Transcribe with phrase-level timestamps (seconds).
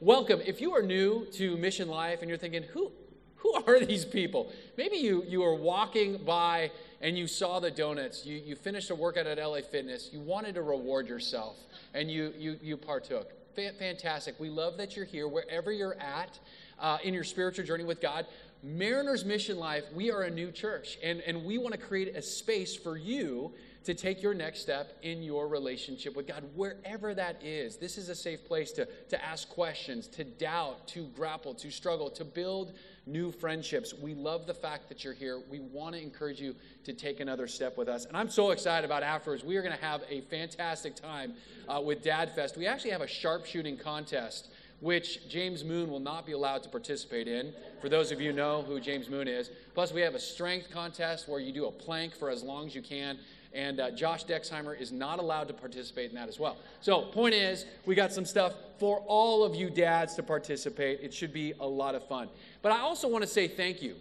[0.00, 0.40] welcome.
[0.44, 2.92] If you are new to Mission Life and you're thinking, who,
[3.36, 4.52] who are these people?
[4.76, 8.26] Maybe you, you are walking by and you saw the donuts.
[8.26, 10.10] You, you finished a workout at LA Fitness.
[10.12, 11.56] You wanted to reward yourself
[11.94, 13.32] and you, you, you partook.
[13.54, 14.38] Fantastic.
[14.38, 16.38] We love that you're here wherever you're at
[16.78, 18.26] uh, in your spiritual journey with God.
[18.62, 22.20] Mariners Mission Life, we are a new church, and, and we want to create a
[22.20, 23.52] space for you
[23.86, 27.76] to take your next step in your relationship with God, wherever that is.
[27.76, 32.10] This is a safe place to, to ask questions, to doubt, to grapple, to struggle,
[32.10, 32.72] to build
[33.06, 33.94] new friendships.
[33.94, 35.40] We love the fact that you're here.
[35.48, 38.06] We want to encourage you to take another step with us.
[38.06, 39.44] And I'm so excited about afterwards.
[39.44, 41.34] We are going to have a fantastic time
[41.68, 42.56] uh, with Dad Fest.
[42.56, 44.48] We actually have a sharpshooting contest
[44.80, 47.52] which James Moon will not be allowed to participate in.
[47.80, 49.50] For those of you know who James Moon is.
[49.74, 52.74] Plus, we have a strength contest where you do a plank for as long as
[52.74, 53.18] you can.
[53.56, 56.58] And uh, Josh Dexheimer is not allowed to participate in that as well.
[56.82, 61.00] So, point is, we got some stuff for all of you dads to participate.
[61.02, 62.28] It should be a lot of fun.
[62.60, 63.96] But I also want to say thank you.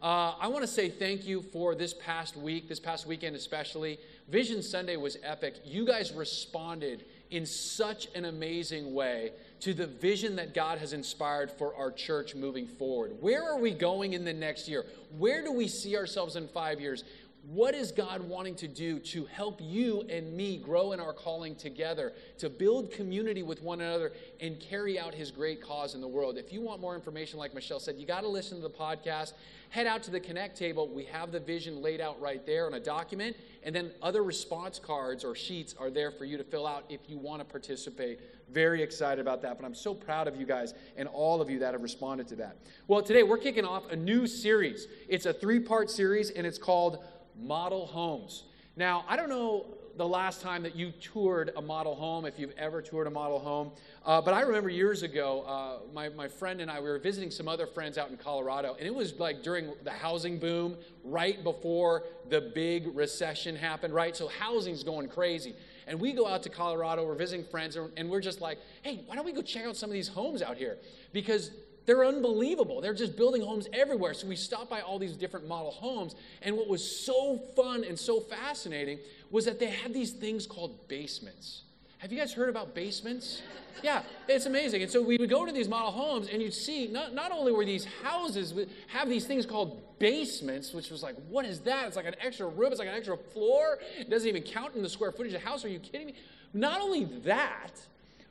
[0.00, 3.98] Uh, I want to say thank you for this past week, this past weekend especially.
[4.28, 5.56] Vision Sunday was epic.
[5.64, 11.50] You guys responded in such an amazing way to the vision that God has inspired
[11.50, 13.12] for our church moving forward.
[13.20, 14.86] Where are we going in the next year?
[15.18, 17.04] Where do we see ourselves in five years?
[17.42, 21.56] What is God wanting to do to help you and me grow in our calling
[21.56, 26.08] together, to build community with one another, and carry out His great cause in the
[26.08, 26.36] world?
[26.36, 29.32] If you want more information, like Michelle said, you got to listen to the podcast.
[29.70, 30.88] Head out to the Connect table.
[30.88, 34.78] We have the vision laid out right there on a document, and then other response
[34.78, 38.20] cards or sheets are there for you to fill out if you want to participate.
[38.52, 41.60] Very excited about that, but I'm so proud of you guys and all of you
[41.60, 42.58] that have responded to that.
[42.86, 44.88] Well, today we're kicking off a new series.
[45.08, 47.02] It's a three part series, and it's called
[47.38, 48.44] model homes.
[48.76, 52.54] Now, I don't know the last time that you toured a model home, if you've
[52.56, 53.72] ever toured a model home,
[54.06, 57.30] uh, but I remember years ago, uh, my, my friend and I, we were visiting
[57.30, 61.42] some other friends out in Colorado, and it was like during the housing boom, right
[61.44, 64.16] before the big recession happened, right?
[64.16, 65.54] So housing's going crazy.
[65.86, 69.16] And we go out to Colorado, we're visiting friends, and we're just like, hey, why
[69.16, 70.78] don't we go check out some of these homes out here?
[71.12, 71.50] Because
[71.86, 72.80] they're unbelievable.
[72.80, 74.14] They're just building homes everywhere.
[74.14, 76.14] So we stopped by all these different model homes.
[76.42, 78.98] And what was so fun and so fascinating
[79.30, 81.62] was that they had these things called basements.
[81.98, 83.42] Have you guys heard about basements?
[83.82, 84.82] Yeah, it's amazing.
[84.82, 87.52] And so we would go to these model homes, and you'd see not, not only
[87.52, 88.54] were these houses
[88.88, 91.86] have these things called basements, which was like, what is that?
[91.86, 93.78] It's like an extra room, it's like an extra floor.
[93.98, 95.64] It doesn't even count in the square footage of the house.
[95.64, 96.14] Are you kidding me?
[96.54, 97.72] Not only that,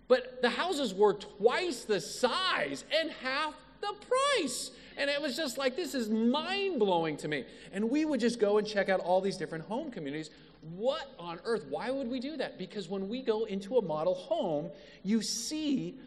[0.10, 3.94] but the houses were twice the size and half the
[4.38, 4.72] price.
[4.98, 7.46] And it was just like, this is mind blowing to me.
[7.72, 10.32] And we would just go and check out all these different home communities.
[10.76, 11.66] What on earth?
[11.70, 12.58] Why would we do that?
[12.58, 14.72] Because when we go into a model home,
[15.04, 15.98] you see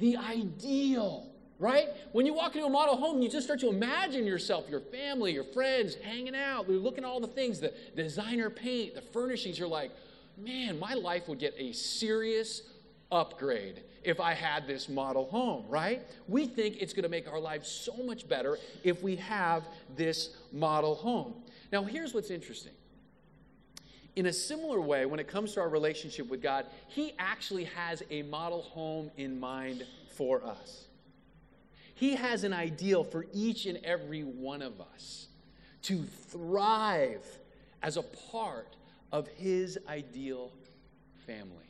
[0.00, 1.88] the ideal right?
[2.12, 5.34] When you walk into a model home, you just start to imagine yourself, your family,
[5.34, 6.66] your friends hanging out.
[6.66, 9.58] You're looking at all the things, the designer paint, the furnishings.
[9.58, 9.90] You're like,
[10.38, 12.62] man, my life would get a serious
[13.12, 16.02] upgrade if I had this model home, right?
[16.28, 19.64] We think it's going to make our lives so much better if we have
[19.96, 21.34] this model home.
[21.72, 22.72] Now, here's what's interesting.
[24.16, 28.02] In a similar way, when it comes to our relationship with God, He actually has
[28.10, 30.84] a model home in mind for us.
[31.94, 35.28] He has an ideal for each and every one of us
[35.82, 37.24] to thrive
[37.82, 38.76] as a part
[39.12, 40.50] of His ideal
[41.26, 41.69] family.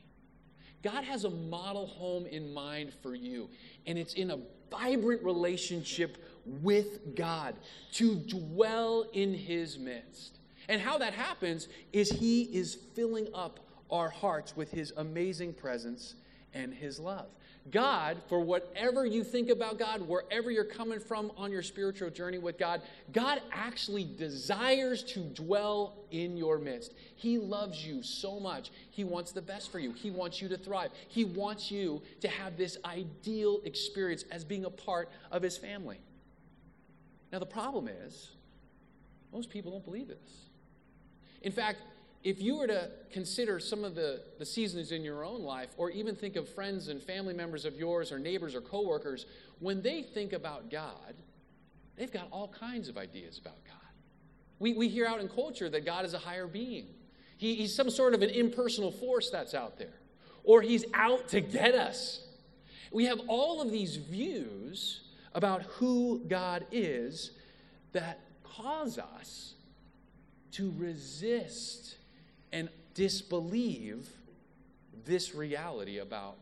[0.82, 3.48] God has a model home in mind for you,
[3.86, 4.38] and it's in a
[4.70, 7.54] vibrant relationship with God
[7.92, 10.38] to dwell in His midst.
[10.68, 16.14] And how that happens is He is filling up our hearts with His amazing presence
[16.54, 17.26] and His love.
[17.70, 22.38] God, for whatever you think about God, wherever you're coming from on your spiritual journey
[22.38, 22.80] with God,
[23.12, 26.94] God actually desires to dwell in your midst.
[27.16, 28.70] He loves you so much.
[28.90, 29.92] He wants the best for you.
[29.92, 30.90] He wants you to thrive.
[31.08, 36.00] He wants you to have this ideal experience as being a part of His family.
[37.30, 38.30] Now, the problem is,
[39.32, 40.48] most people don't believe this.
[41.42, 41.78] In fact,
[42.22, 45.90] if you were to consider some of the, the seasons in your own life, or
[45.90, 49.26] even think of friends and family members of yours, or neighbors or coworkers,
[49.58, 51.14] when they think about God,
[51.96, 53.76] they've got all kinds of ideas about God.
[54.58, 56.86] We, we hear out in culture that God is a higher being,
[57.38, 59.94] he, He's some sort of an impersonal force that's out there,
[60.44, 62.20] or He's out to get us.
[62.92, 67.30] We have all of these views about who God is
[67.92, 69.54] that cause us
[70.52, 71.96] to resist
[72.52, 74.08] and disbelieve
[75.04, 76.38] this reality about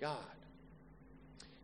[0.00, 0.18] God.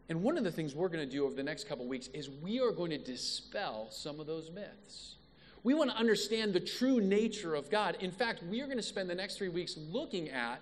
[0.08, 2.28] And one of the things we're going to do over the next couple weeks is
[2.28, 5.16] we are going to dispel some of those myths.
[5.62, 7.96] We want to understand the true nature of God.
[8.00, 10.60] In fact, we are going to spend the next three weeks looking at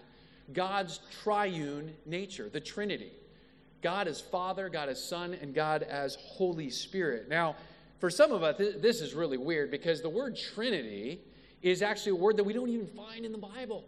[0.53, 3.12] God's triune nature, the Trinity.
[3.81, 7.29] God as Father, God as Son, and God as Holy Spirit.
[7.29, 7.56] Now,
[8.00, 11.21] for some of us, this is really weird because the word Trinity
[11.62, 13.84] is actually a word that we don't even find in the Bible.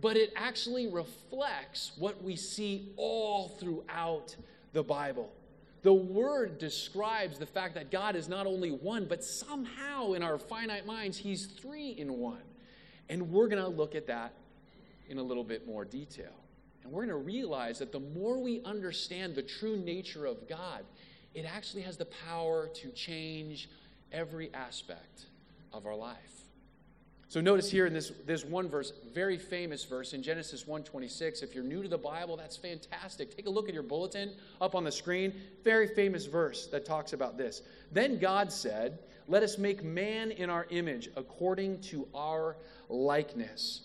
[0.00, 4.34] But it actually reflects what we see all throughout
[4.72, 5.32] the Bible.
[5.82, 10.38] The word describes the fact that God is not only one, but somehow in our
[10.38, 12.42] finite minds, He's three in one.
[13.08, 14.32] And we're going to look at that
[15.08, 16.32] in a little bit more detail.
[16.82, 20.84] And we're going to realize that the more we understand the true nature of God,
[21.34, 23.68] it actually has the power to change
[24.12, 25.26] every aspect
[25.72, 26.43] of our life.
[27.34, 31.42] So notice here in this, this one verse, very famous verse in Genesis 1:26.
[31.42, 33.36] If you're new to the Bible, that's fantastic.
[33.36, 35.34] Take a look at your bulletin up on the screen.
[35.64, 37.62] Very famous verse that talks about this.
[37.90, 42.56] Then God said, "Let us make man in our image, according to our
[42.88, 43.80] likeness."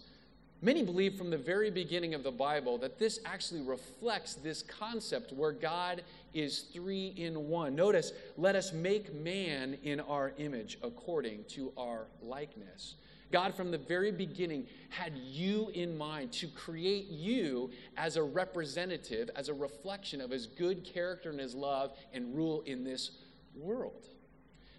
[0.61, 5.33] Many believe from the very beginning of the Bible that this actually reflects this concept
[5.33, 6.03] where God
[6.35, 7.73] is three in one.
[7.73, 12.93] Notice, let us make man in our image according to our likeness.
[13.31, 19.29] God, from the very beginning, had you in mind to create you as a representative,
[19.35, 23.11] as a reflection of his good character and his love and rule in this
[23.55, 24.07] world.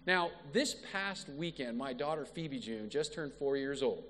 [0.05, 4.03] Now, this past weekend, my daughter Phoebe June just turned four years old.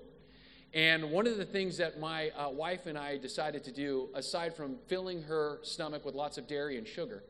[0.74, 4.56] And one of the things that my uh, wife and I decided to do, aside
[4.56, 7.22] from filling her stomach with lots of dairy and sugar,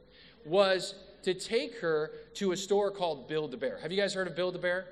[0.47, 3.79] was to take her to a store called Build a Bear.
[3.79, 4.87] Have you guys heard of Build a Bear?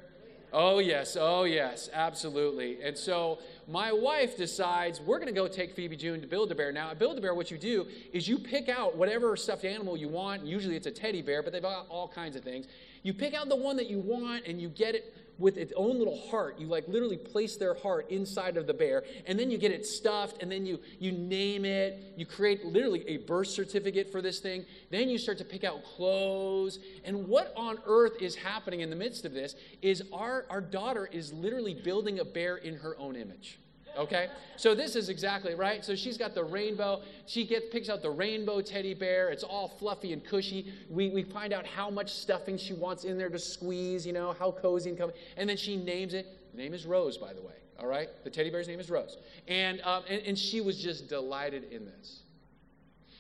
[0.53, 1.17] Oh, yes.
[1.19, 1.89] Oh, yes.
[1.93, 2.83] Absolutely.
[2.83, 3.39] And so
[3.69, 6.73] my wife decides we're going to go take Phoebe June to Build a Bear.
[6.73, 9.97] Now, at Build a Bear, what you do is you pick out whatever stuffed animal
[9.97, 10.45] you want.
[10.45, 12.67] Usually it's a teddy bear, but they've got all kinds of things.
[13.03, 15.99] You pick out the one that you want and you get it with its own
[15.99, 16.61] little heart.
[16.61, 19.85] You like literally place their heart inside of the bear, and then you get it
[19.85, 22.15] stuffed, and then you you name it.
[22.17, 24.67] You create literally a birth certificate for this thing.
[24.91, 26.79] Then you start to pick out clothes.
[27.05, 31.09] And what on earth is happening in the midst of this is our, our daughter
[31.11, 33.59] is literally building a bear in her own image.
[33.97, 34.29] Okay?
[34.57, 35.85] So this is exactly right.
[35.85, 37.03] So she's got the rainbow.
[37.27, 39.31] She gets picks out the rainbow teddy bear.
[39.31, 40.73] It's all fluffy and cushy.
[40.89, 44.35] We, we find out how much stuffing she wants in there to squeeze, you know,
[44.39, 45.17] how cozy and comfy.
[45.37, 46.27] And then she names it.
[46.53, 47.55] The name is Rose, by the way.
[47.79, 48.09] All right?
[48.25, 49.17] The teddy bear's name is Rose.
[49.49, 52.23] And, um, and, and she was just delighted in this.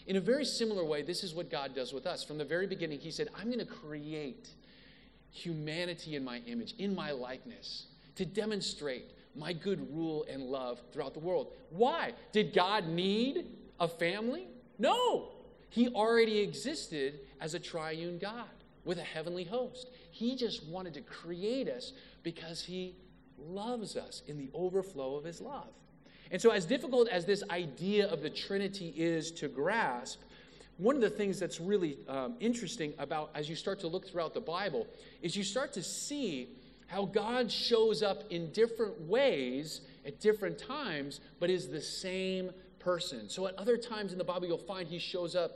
[0.06, 2.24] In a very similar way, this is what God does with us.
[2.24, 4.48] From the very beginning, He said, I'm going to create
[5.30, 7.86] humanity in my image, in my likeness,
[8.16, 11.52] to demonstrate my good rule and love throughout the world.
[11.70, 12.12] Why?
[12.32, 13.46] Did God need
[13.78, 14.48] a family?
[14.78, 15.28] No.
[15.68, 18.48] He already existed as a triune God
[18.84, 19.90] with a heavenly host.
[20.10, 21.92] He just wanted to create us
[22.22, 22.96] because He
[23.38, 25.68] loves us in the overflow of His love.
[26.32, 30.20] And so, as difficult as this idea of the Trinity is to grasp,
[30.76, 34.32] one of the things that's really um, interesting about as you start to look throughout
[34.32, 34.86] the Bible
[35.22, 36.48] is you start to see
[36.90, 42.50] how God shows up in different ways at different times, but is the same
[42.80, 43.28] person.
[43.28, 45.52] So at other times in the Bible, you'll find he shows up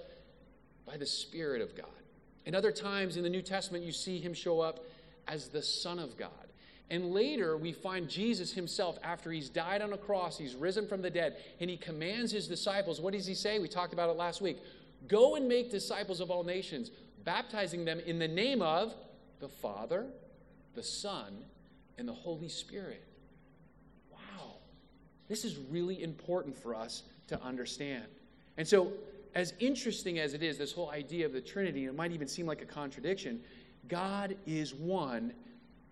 [0.87, 1.89] by the Spirit of God.
[2.47, 4.85] And other times in the New Testament, you see him show up
[5.27, 6.31] as the Son of God.
[6.89, 11.03] And later, we find Jesus himself, after he's died on a cross, he's risen from
[11.03, 13.01] the dead, and he commands his disciples.
[13.01, 13.59] What does he say?
[13.59, 14.59] We talked about it last week.
[15.09, 16.93] Go and make disciples of all nations,
[17.25, 18.95] baptizing them in the name of
[19.41, 20.07] the Father,
[20.75, 21.45] the Son,
[21.99, 23.05] and the Holy Spirit.
[24.11, 24.57] Wow.
[25.29, 28.05] This is really important for us to understand.
[28.57, 28.93] And so,
[29.35, 32.47] as interesting as it is, this whole idea of the Trinity, it might even seem
[32.47, 33.41] like a contradiction.
[33.89, 35.33] God is one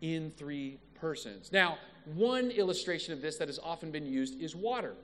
[0.00, 1.50] in three persons.
[1.52, 1.78] Now,
[2.14, 4.94] one illustration of this that has often been used is water.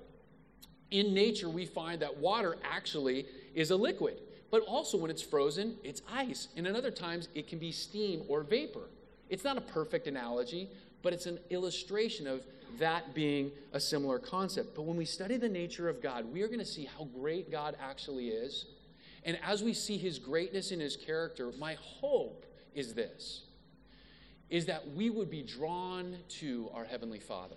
[0.90, 4.20] In nature, we find that water actually is a liquid,
[4.50, 6.48] but also when it's frozen, it's ice.
[6.56, 8.88] And in other times, it can be steam or vapor.
[9.28, 10.68] It's not a perfect analogy,
[11.02, 12.46] but it's an illustration of
[12.78, 14.74] that being a similar concept.
[14.74, 17.50] But when we study the nature of God, we are going to see how great
[17.50, 18.66] God actually is.
[19.24, 23.42] And as we see his greatness in his character, my hope is this
[24.50, 27.56] is that we would be drawn to our heavenly Father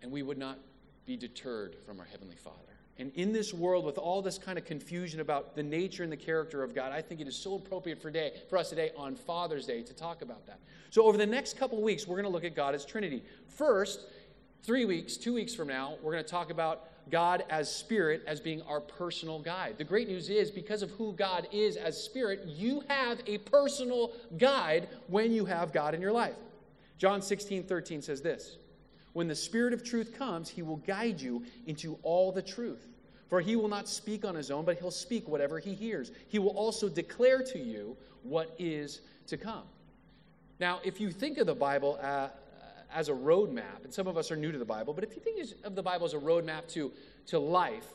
[0.00, 0.58] and we would not
[1.06, 2.69] be deterred from our heavenly Father.
[3.00, 6.18] And in this world, with all this kind of confusion about the nature and the
[6.18, 9.16] character of God, I think it is so appropriate for, day, for us today on
[9.16, 10.60] Father's Day to talk about that.
[10.90, 13.22] So, over the next couple weeks, we're going to look at God as Trinity.
[13.48, 14.06] First,
[14.62, 18.38] three weeks, two weeks from now, we're going to talk about God as spirit as
[18.38, 19.78] being our personal guide.
[19.78, 24.12] The great news is because of who God is as spirit, you have a personal
[24.36, 26.36] guide when you have God in your life.
[26.98, 28.58] John 16, 13 says this
[29.12, 32.86] When the Spirit of truth comes, he will guide you into all the truth.
[33.28, 36.10] For he will not speak on his own, but he'll speak whatever he hears.
[36.28, 39.62] He will also declare to you what is to come.
[40.58, 42.28] Now, if you think of the Bible uh,
[42.92, 45.22] as a roadmap, and some of us are new to the Bible, but if you
[45.22, 46.92] think of the Bible as a roadmap to,
[47.28, 47.86] to life,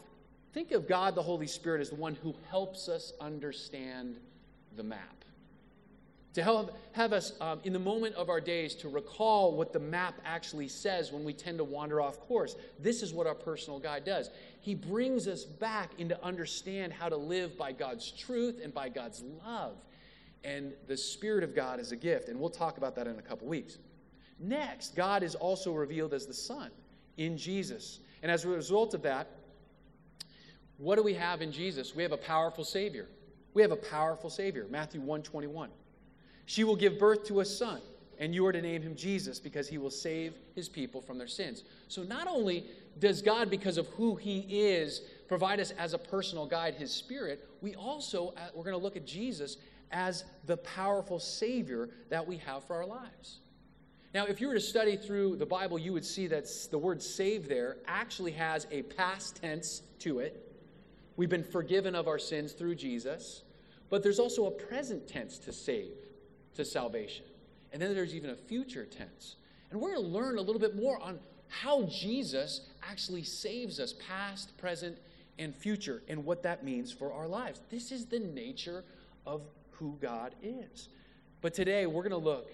[0.53, 4.17] think of God the Holy Spirit as the one who helps us understand
[4.77, 5.25] the map.
[6.35, 9.79] To help have us um, in the moment of our days to recall what the
[9.79, 12.57] map actually says when we tend to wander off course.
[12.77, 14.29] This is what our personal guide does.
[14.59, 19.23] He brings us back into understand how to live by God's truth and by God's
[19.45, 19.77] love.
[20.43, 23.21] And the Spirit of God is a gift, and we'll talk about that in a
[23.21, 23.77] couple weeks.
[24.37, 26.69] Next, God is also revealed as the Son
[27.15, 27.99] in Jesus.
[28.23, 29.29] And as a result of that,
[30.79, 31.95] what do we have in Jesus?
[31.95, 33.07] We have a powerful Savior.
[33.53, 34.67] We have a powerful Savior.
[34.69, 35.69] Matthew 121.
[36.45, 37.81] She will give birth to a son,
[38.19, 41.27] and you are to name him Jesus because he will save his people from their
[41.27, 41.63] sins.
[41.87, 42.65] So not only
[42.99, 47.47] does God, because of who he is, provide us as a personal guide, his spirit,
[47.61, 49.57] we also, uh, we're going to look at Jesus
[49.91, 53.39] as the powerful Savior that we have for our lives.
[54.13, 57.03] Now, if you were to study through the Bible, you would see that the word
[57.03, 60.41] save there actually has a past tense to it.
[61.17, 63.43] We've been forgiven of our sins through Jesus,
[63.89, 65.97] but there's also a present tense to save,
[66.55, 67.25] to salvation.
[67.71, 69.35] And then there's even a future tense.
[69.71, 73.93] And we're going to learn a little bit more on how Jesus actually saves us,
[74.07, 74.97] past, present,
[75.37, 77.61] and future, and what that means for our lives.
[77.69, 78.83] This is the nature
[79.25, 80.89] of who God is.
[81.41, 82.49] But today, we're going to look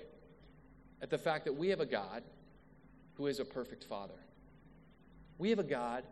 [1.02, 2.24] at the fact that we have a God
[3.16, 4.16] who is a perfect Father.
[5.38, 6.04] We have a God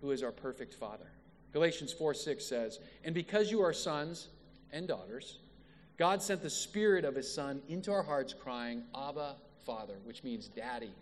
[0.00, 1.10] who is our perfect Father.
[1.52, 4.28] Galatians 4 6 says, And because you are sons
[4.72, 5.38] and daughters,
[5.98, 9.34] God sent the Spirit of His Son into our hearts, crying, Abba,
[9.66, 10.92] Father, which means daddy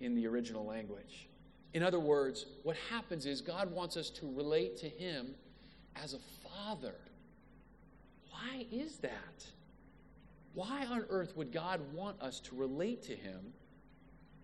[0.00, 1.28] in the original language.
[1.74, 5.34] In other words, what happens is God wants us to relate to Him
[5.94, 6.96] as a father.
[8.30, 9.46] Why is that?
[10.54, 13.52] Why on earth would God want us to relate to Him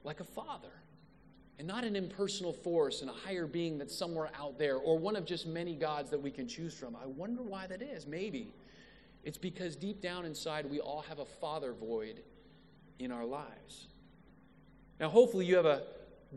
[0.04, 0.70] like a father?
[1.58, 5.16] And not an impersonal force and a higher being that's somewhere out there or one
[5.16, 6.94] of just many gods that we can choose from.
[6.94, 8.06] I wonder why that is.
[8.06, 8.52] Maybe
[9.26, 12.22] it's because deep down inside we all have a father void
[13.00, 13.88] in our lives.
[15.00, 15.82] Now, hopefully, you have a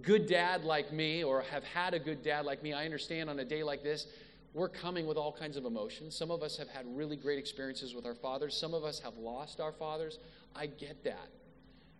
[0.01, 2.74] good dad like me or have had a good dad like me.
[2.74, 4.08] I understand on a day like this,
[4.55, 6.15] we're coming with all kinds of emotions.
[6.15, 9.15] Some of us have had really great experiences with our fathers, some of us have
[9.17, 10.17] lost our fathers.
[10.55, 11.29] I get that.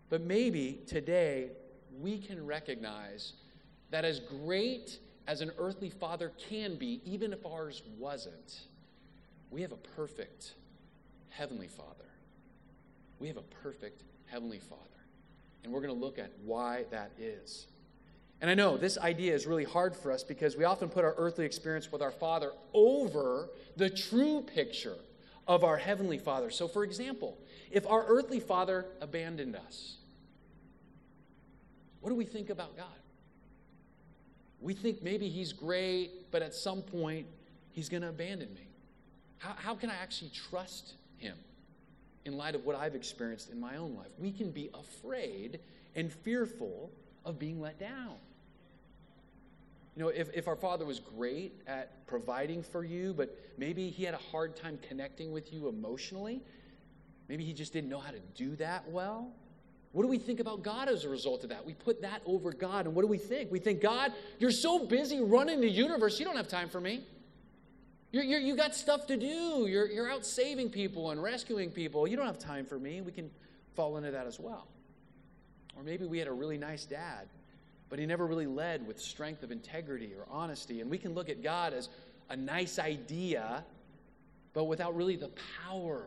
[0.08, 1.52] But maybe today
[2.00, 3.34] we can recognize
[3.90, 8.62] that as great as an earthly father can be, even if ours wasn't,
[9.52, 10.54] we have a perfect
[11.30, 11.88] heavenly father.
[13.18, 14.82] We have a perfect heavenly father.
[15.64, 17.66] And we're going to look at why that is.
[18.40, 21.14] And I know this idea is really hard for us because we often put our
[21.18, 24.96] earthly experience with our Father over the true picture
[25.46, 26.50] of our Heavenly Father.
[26.50, 27.36] So, for example,
[27.70, 29.96] if our earthly Father abandoned us,
[32.00, 32.86] what do we think about God?
[34.60, 37.26] We think maybe He's great, but at some point
[37.72, 38.68] He's going to abandon me.
[39.38, 41.36] How, how can I actually trust Him
[42.24, 44.10] in light of what I've experienced in my own life?
[44.18, 45.60] We can be afraid
[45.94, 46.90] and fearful
[47.24, 48.16] of being let down.
[49.96, 54.04] You know, if, if our father was great at providing for you, but maybe he
[54.04, 56.40] had a hard time connecting with you emotionally,
[57.28, 59.30] maybe he just didn't know how to do that well.
[59.92, 61.66] What do we think about God as a result of that?
[61.66, 63.50] We put that over God, and what do we think?
[63.50, 67.02] We think, God, you're so busy running the universe, you don't have time for me.
[68.12, 69.66] You're, you're, you got stuff to do.
[69.68, 72.08] You're, you're out saving people and rescuing people.
[72.08, 73.00] You don't have time for me.
[73.00, 73.30] We can
[73.74, 74.66] fall into that as well.
[75.76, 77.28] Or maybe we had a really nice dad
[77.90, 80.80] but he never really led with strength of integrity or honesty.
[80.80, 81.88] And we can look at God as
[82.30, 83.64] a nice idea,
[84.54, 85.32] but without really the
[85.66, 86.06] power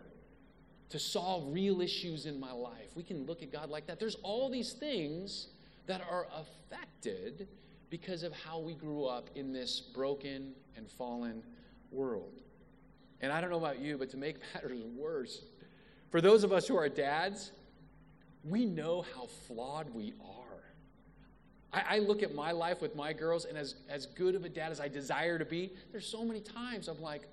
[0.90, 2.96] to solve real issues in my life.
[2.96, 4.00] We can look at God like that.
[4.00, 5.48] There's all these things
[5.86, 7.50] that are affected
[7.90, 11.44] because of how we grew up in this broken and fallen
[11.94, 12.42] world.
[13.22, 15.42] And I don't know about you, but to make matters worse,
[16.12, 17.52] for those of us who are dads,
[18.44, 20.44] we know how flawed we are.
[21.72, 24.50] I, I, look at my life with my girls, and as, as good of a
[24.50, 27.24] dad as I desire to be, there's so many times I'm like,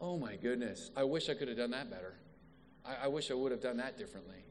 [0.00, 2.14] oh my goodness, I wish I could have done that better.
[2.86, 4.44] I, I wish I would have done that differently.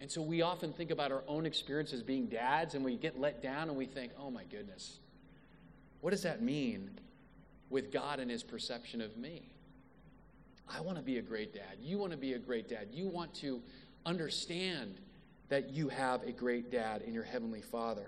[0.00, 3.40] And so we often think about our own experiences being dads, and we get let
[3.40, 4.98] down, and we think, oh my goodness,
[6.00, 6.90] what does that mean
[7.72, 9.50] with God and his perception of me?
[10.68, 11.78] I want to be a great dad.
[11.80, 12.88] You want to be a great dad.
[12.92, 13.60] You want to
[14.06, 14.94] understand
[15.48, 18.06] that you have a great dad in your heavenly father.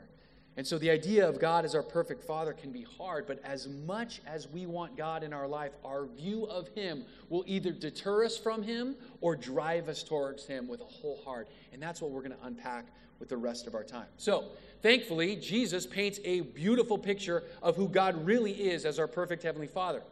[0.57, 3.67] And so the idea of God as our perfect father can be hard, but as
[3.69, 8.25] much as we want God in our life, our view of him will either deter
[8.25, 11.49] us from him or drive us towards him with a whole heart.
[11.73, 12.87] And that's what we're going to unpack
[13.19, 14.07] with the rest of our time.
[14.17, 14.45] So,
[14.81, 19.67] thankfully, Jesus paints a beautiful picture of who God really is as our perfect heavenly
[19.67, 20.03] father.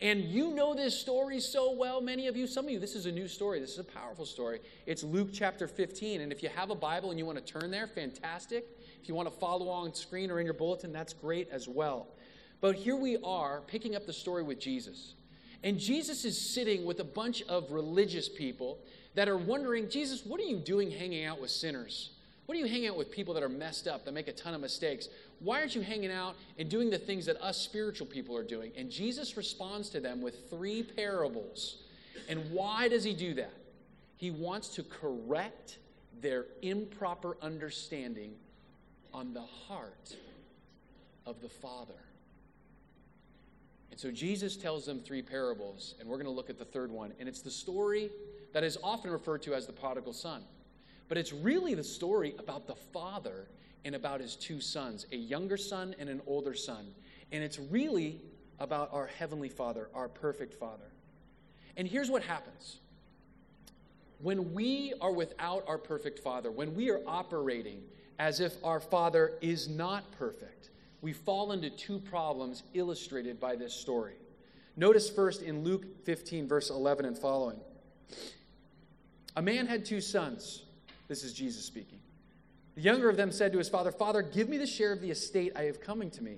[0.00, 2.46] And you know this story so well, many of you.
[2.46, 3.58] Some of you, this is a new story.
[3.58, 4.60] This is a powerful story.
[4.86, 6.20] It's Luke chapter 15.
[6.20, 8.64] And if you have a Bible and you want to turn there, fantastic.
[9.02, 12.06] If you want to follow on screen or in your bulletin, that's great as well.
[12.60, 15.14] But here we are picking up the story with Jesus.
[15.64, 18.78] And Jesus is sitting with a bunch of religious people
[19.16, 22.10] that are wondering, Jesus, what are you doing hanging out with sinners?
[22.48, 24.54] What are you hanging out with people that are messed up, that make a ton
[24.54, 25.10] of mistakes?
[25.40, 28.72] Why aren't you hanging out and doing the things that us spiritual people are doing?
[28.74, 31.82] And Jesus responds to them with three parables.
[32.26, 33.52] And why does he do that?
[34.16, 35.76] He wants to correct
[36.22, 38.32] their improper understanding
[39.12, 40.16] on the heart
[41.26, 42.00] of the Father.
[43.90, 46.90] And so Jesus tells them three parables, and we're going to look at the third
[46.90, 47.12] one.
[47.20, 48.08] And it's the story
[48.54, 50.40] that is often referred to as the prodigal son.
[51.08, 53.48] But it's really the story about the father
[53.84, 56.88] and about his two sons, a younger son and an older son.
[57.32, 58.20] And it's really
[58.60, 60.90] about our heavenly father, our perfect father.
[61.76, 62.78] And here's what happens
[64.20, 67.82] when we are without our perfect father, when we are operating
[68.18, 70.70] as if our father is not perfect,
[71.02, 74.14] we fall into two problems illustrated by this story.
[74.76, 77.58] Notice first in Luke 15, verse 11 and following.
[79.36, 80.64] A man had two sons.
[81.08, 81.98] This is Jesus speaking.
[82.74, 85.10] The younger of them said to his father, Father, give me the share of the
[85.10, 86.36] estate I have coming to me.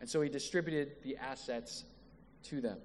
[0.00, 1.84] And so he distributed the assets
[2.44, 2.78] to them.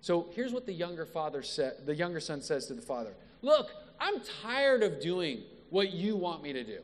[0.00, 3.14] So here's what the younger father said, the younger son says to the father.
[3.42, 6.80] Look, I'm tired of doing what you want me to do.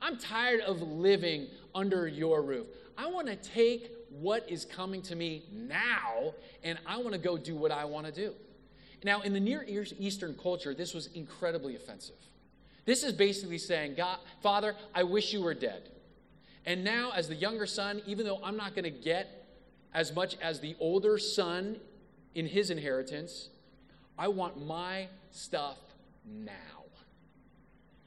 [0.00, 2.66] I'm tired of living under your roof.
[2.96, 7.36] I want to take what is coming to me now and I want to go
[7.36, 8.34] do what I want to do.
[9.04, 12.16] Now, in the Near Eastern culture, this was incredibly offensive.
[12.84, 15.90] This is basically saying, God, Father, I wish you were dead.
[16.66, 19.46] And now, as the younger son, even though I'm not going to get
[19.94, 21.76] as much as the older son
[22.34, 23.50] in his inheritance,
[24.18, 25.78] I want my stuff
[26.26, 26.54] now.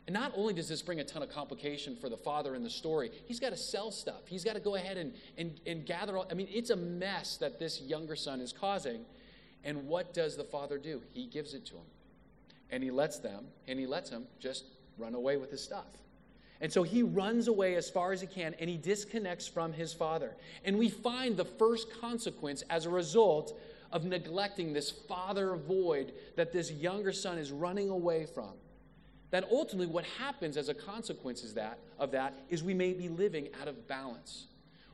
[0.08, 2.70] And not only does this bring a ton of complication for the father in the
[2.70, 4.22] story, he's got to sell stuff.
[4.26, 6.28] He's got to go ahead and, and, and gather all.
[6.30, 9.06] I mean, it's a mess that this younger son is causing.
[9.64, 11.02] And what does the father do?
[11.14, 11.86] He gives it to him.
[12.72, 14.66] And he lets them, and he lets him just
[14.98, 15.86] run away with his stuff.
[16.62, 19.94] And so he runs away as far as he can and he disconnects from his
[19.94, 20.36] father.
[20.64, 23.60] And we find the first consequence as a result
[23.92, 28.52] of neglecting this father void that this younger son is running away from.
[29.32, 33.10] That ultimately, what happens as a consequence is that, of that is we may be
[33.10, 34.48] living out of balance.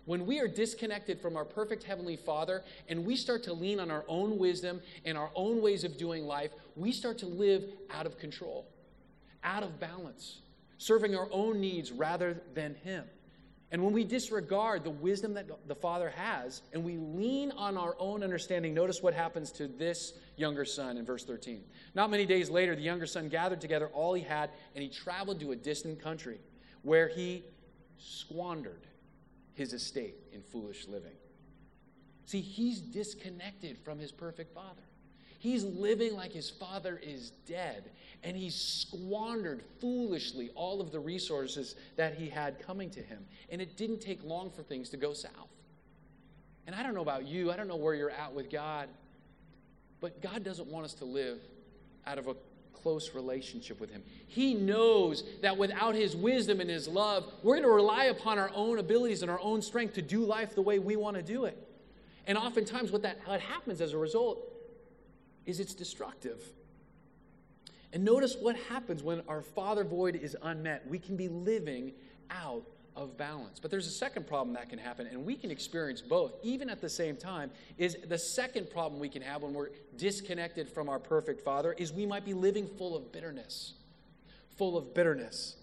[0.08, 3.92] When we are disconnected from our perfect Heavenly Father and we start to lean on
[3.92, 8.06] our own wisdom and our own ways of doing life, we start to live out
[8.06, 8.66] of control,
[9.44, 10.40] out of balance,
[10.78, 13.04] serving our own needs rather than Him.
[13.70, 17.98] And when we disregard the wisdom that the Father has and we lean on our
[18.00, 21.62] own understanding, notice what happens to this younger son in verse 13.
[21.96, 25.42] Not many days later, the younger son gathered together all he had and he traveled
[25.42, 26.40] to a distant country
[26.84, 27.44] where he
[27.98, 28.88] squandered
[29.58, 31.16] his estate in foolish living.
[32.26, 34.84] See, he's disconnected from his perfect father.
[35.40, 37.90] He's living like his father is dead,
[38.24, 43.26] and he's squandered foolishly all of the resources that he had coming to him.
[43.52, 45.32] And it didn't take long for things to go south.
[46.66, 48.90] And I don't know about you, I don't know where you're at with God,
[50.02, 51.40] but God doesn't want us to live
[52.06, 52.36] out of a
[52.82, 54.04] close relationship with Him.
[54.28, 58.52] He knows that without His wisdom and His love, we're going to rely upon our
[58.54, 61.46] own abilities and our own strength to do life the way we want to do
[61.46, 61.58] it.
[62.26, 64.40] And oftentimes, what that what happens as a result
[65.46, 66.44] is it's destructive.
[67.94, 70.88] And notice what happens when our father void is unmet.
[70.88, 71.94] We can be living
[72.30, 72.64] out
[72.98, 73.60] of balance.
[73.60, 76.82] But there's a second problem that can happen, and we can experience both, even at
[76.82, 77.52] the same time.
[77.78, 81.94] Is the second problem we can have when we're disconnected from our perfect Father is
[81.94, 83.74] we might be living full of bitterness.
[84.58, 85.56] Full of bitterness.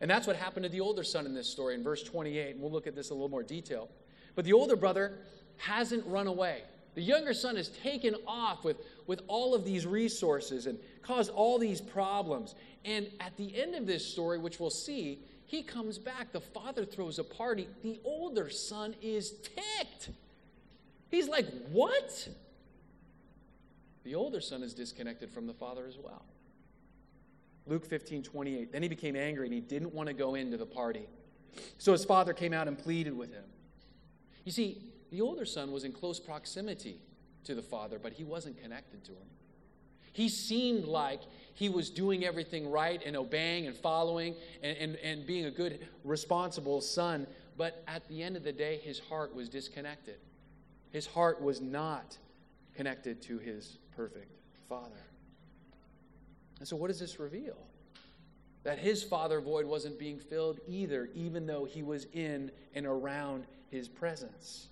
[0.00, 2.50] And that's what happened to the older son in this story in verse 28.
[2.50, 3.88] And we'll look at this in a little more detail.
[4.34, 5.18] But the older brother
[5.58, 6.62] hasn't run away.
[6.94, 11.58] The younger son has taken off with, with all of these resources and caused all
[11.58, 12.54] these problems.
[12.84, 15.20] And at the end of this story, which we'll see,
[15.52, 16.32] He comes back.
[16.32, 17.68] The father throws a party.
[17.82, 20.08] The older son is ticked.
[21.10, 22.28] He's like, What?
[24.02, 26.24] The older son is disconnected from the father as well.
[27.66, 28.72] Luke 15, 28.
[28.72, 31.04] Then he became angry and he didn't want to go into the party.
[31.76, 33.44] So his father came out and pleaded with him.
[34.46, 34.78] You see,
[35.10, 36.96] the older son was in close proximity
[37.44, 39.28] to the father, but he wasn't connected to him.
[40.14, 41.20] He seemed like
[41.54, 45.86] he was doing everything right and obeying and following and, and, and being a good,
[46.04, 50.16] responsible son, but at the end of the day, his heart was disconnected.
[50.90, 52.16] His heart was not
[52.74, 54.30] connected to his perfect
[54.68, 55.04] father.
[56.58, 57.56] And so, what does this reveal?
[58.64, 63.44] That his father void wasn't being filled either, even though he was in and around
[63.70, 64.68] his presence.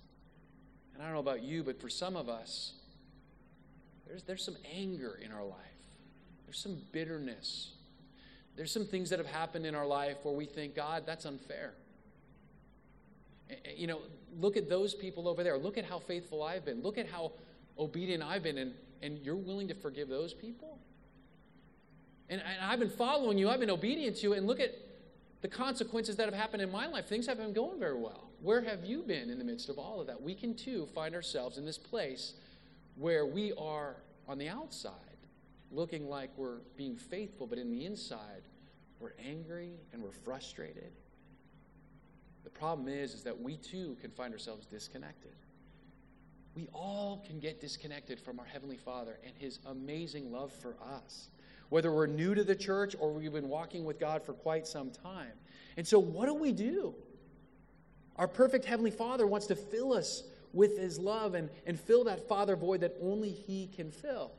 [0.93, 2.73] And I don't know about you, but for some of us,
[4.07, 5.57] there's, there's some anger in our life,
[6.51, 7.69] there's some bitterness.
[8.57, 11.71] There's some things that have happened in our life where we think, God, that's unfair.
[13.73, 13.99] You know,
[14.37, 15.57] look at those people over there.
[15.57, 16.81] Look at how faithful I've been.
[16.81, 17.31] Look at how
[17.79, 18.57] obedient I've been.
[18.57, 20.77] And, and you're willing to forgive those people?
[22.29, 24.75] And, and I've been following you, I've been obedient to you, and look at
[25.41, 27.05] the consequences that have happened in my life.
[27.05, 28.27] Things haven't been going very well.
[28.41, 30.21] Where have you been in the midst of all of that?
[30.21, 32.33] We can too find ourselves in this place
[32.97, 33.95] where we are
[34.27, 35.10] on the outside
[35.71, 38.43] looking like we're being faithful, but in the inside,
[38.99, 40.91] we're angry and we're frustrated.
[42.43, 45.33] The problem is, is that we too can find ourselves disconnected.
[46.55, 51.29] We all can get disconnected from our Heavenly Father and His amazing love for us,
[51.69, 54.91] whether we're new to the church or we've been walking with God for quite some
[54.91, 55.31] time.
[55.77, 56.93] And so, what do we do?
[58.17, 62.27] Our perfect Heavenly Father wants to fill us with His love and, and fill that
[62.27, 64.33] Father void that only He can fill.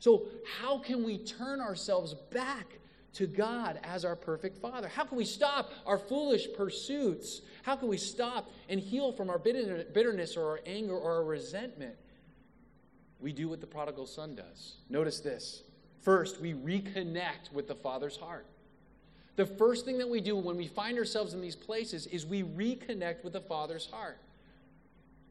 [0.00, 0.26] So,
[0.58, 2.66] how can we turn ourselves back
[3.12, 4.88] to God as our perfect Father?
[4.88, 7.42] How can we stop our foolish pursuits?
[7.62, 11.96] How can we stop and heal from our bitterness or our anger or our resentment?
[13.20, 14.76] We do what the prodigal son does.
[14.88, 15.62] Notice this.
[16.00, 18.46] First, we reconnect with the Father's heart.
[19.36, 22.42] The first thing that we do when we find ourselves in these places is we
[22.42, 24.18] reconnect with the Father's heart.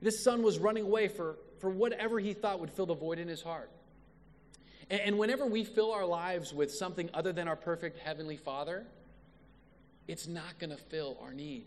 [0.01, 3.27] This son was running away for, for whatever he thought would fill the void in
[3.27, 3.71] his heart.
[4.89, 8.85] And, and whenever we fill our lives with something other than our perfect Heavenly Father,
[10.07, 11.65] it's not going to fill our need.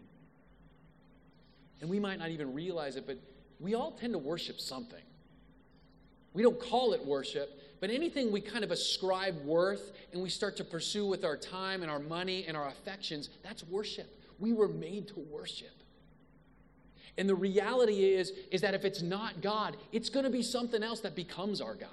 [1.81, 3.19] And we might not even realize it, but
[3.61, 5.03] we all tend to worship something.
[6.35, 10.57] We don't call it worship, but anything we kind of ascribe worth and we start
[10.57, 14.19] to pursue with our time and our money and our affections, that's worship.
[14.39, 15.77] We were made to worship.
[17.19, 20.83] And the reality is, is that if it's not God, it's going to be something
[20.83, 21.91] else that becomes our God.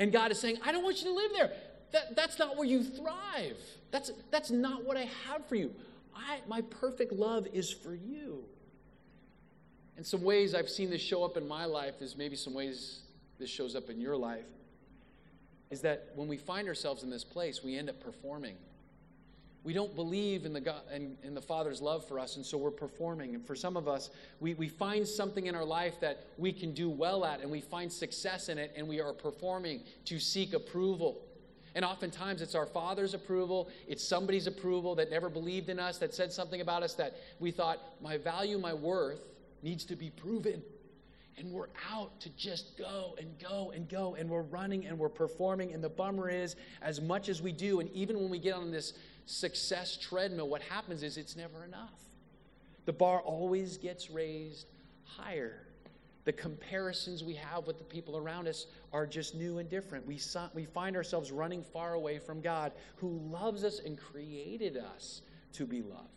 [0.00, 1.52] And God is saying, I don't want you to live there.
[1.92, 3.58] That, that's not where you thrive.
[3.90, 5.72] That's, that's not what I have for you.
[6.16, 8.44] I, my perfect love is for you.
[9.98, 11.96] In some ways, I've seen this show up in my life.
[11.98, 13.00] There's maybe some ways
[13.38, 14.46] this shows up in your life.
[15.70, 18.56] Is that when we find ourselves in this place, we end up performing.
[19.62, 22.56] We don't believe in the, God, in, in the Father's love for us, and so
[22.56, 23.34] we're performing.
[23.34, 24.08] And for some of us,
[24.40, 27.60] we, we find something in our life that we can do well at, and we
[27.60, 31.20] find success in it, and we are performing to seek approval.
[31.74, 36.14] And oftentimes it's our Father's approval, it's somebody's approval that never believed in us, that
[36.14, 39.20] said something about us that we thought, my value, my worth
[39.62, 40.62] needs to be proven.
[41.36, 45.08] And we're out to just go and go and go, and we're running and we're
[45.08, 45.72] performing.
[45.72, 48.70] And the bummer is, as much as we do, and even when we get on
[48.70, 48.94] this
[49.30, 52.00] success treadmill, what happens is it's never enough.
[52.86, 54.66] The bar always gets raised
[55.04, 55.66] higher.
[56.24, 60.06] The comparisons we have with the people around us are just new and different.
[60.06, 60.18] We,
[60.54, 65.22] we find ourselves running far away from God who loves us and created us
[65.54, 66.08] to be loved.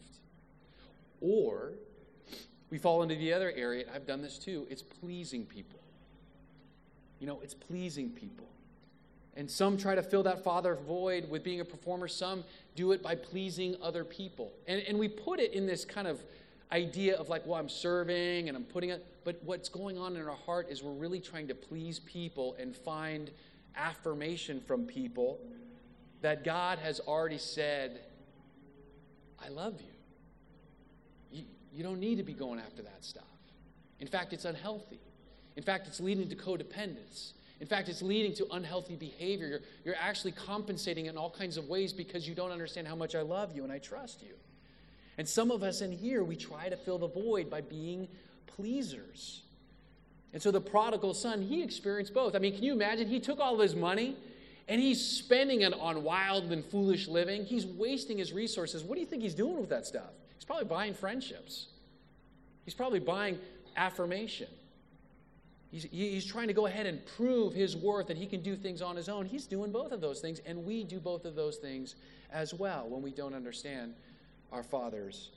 [1.21, 1.73] Or
[2.69, 5.79] we fall into the other area, I've done this too, it's pleasing people.
[7.19, 8.47] You know, it's pleasing people.
[9.35, 12.07] And some try to fill that father void with being a performer.
[12.07, 12.43] Some
[12.75, 14.51] do it by pleasing other people.
[14.67, 16.23] And, and we put it in this kind of
[16.71, 19.05] idea of like, well, I'm serving and I'm putting it.
[19.23, 22.75] But what's going on in our heart is we're really trying to please people and
[22.75, 23.29] find
[23.75, 25.39] affirmation from people
[26.21, 27.99] that God has already said,
[29.43, 31.39] I love you.
[31.39, 31.45] you.
[31.71, 33.23] You don't need to be going after that stuff.
[33.99, 34.99] In fact, it's unhealthy.
[35.55, 37.33] In fact, it's leading to codependence.
[37.63, 39.47] In fact, it's leading to unhealthy behavior.
[39.47, 43.15] You're, you're actually compensating in all kinds of ways because you don't understand how much
[43.15, 44.33] I love you and I trust you.
[45.17, 48.09] And some of us in here, we try to fill the void by being
[48.47, 49.43] pleasers.
[50.33, 52.35] And so the prodigal son, he experienced both.
[52.35, 53.07] I mean, can you imagine?
[53.07, 54.17] He took all of his money
[54.67, 57.45] and he's spending it on wild and foolish living.
[57.45, 58.83] He's wasting his resources.
[58.83, 60.11] What do you think he's doing with that stuff?
[60.35, 61.67] He's probably buying friendships,
[62.65, 63.39] he's probably buying
[63.77, 64.49] affirmation.
[65.73, 68.79] He's, he's trying to go ahead and prove his worth that he can do things
[68.83, 69.25] on his own.
[69.25, 71.95] He's doing both of those things, and we do both of those things
[72.31, 73.95] as well when we don't understand
[74.51, 75.31] our Father's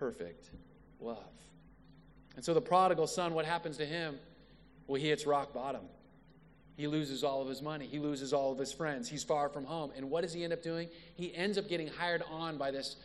[0.00, 0.50] perfect
[1.00, 1.16] love.
[2.34, 4.18] And so the prodigal son, what happens to him?
[4.88, 5.82] Well, he hits rock bottom.
[6.76, 7.86] He loses all of his money.
[7.86, 9.08] He loses all of his friends.
[9.08, 9.92] He's far from home.
[9.96, 10.88] And what does he end up doing?
[11.14, 12.96] He ends up getting hired on by this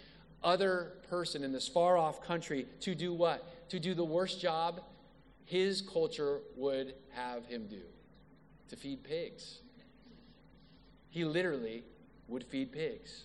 [0.44, 3.70] other person in this far off country to do what?
[3.70, 4.82] To do the worst job
[5.48, 7.82] his culture would have him do
[8.68, 9.62] to feed pigs.
[11.10, 11.86] He literally
[12.28, 13.24] would feed pigs.